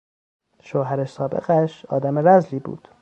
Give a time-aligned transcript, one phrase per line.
[0.61, 2.87] شوهر سابقش آدم رذلی بود.